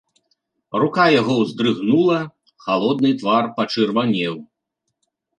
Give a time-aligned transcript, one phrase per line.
[0.83, 2.15] Рука яго ўздрыгнула,
[2.67, 4.35] халодны твар пачырванеў.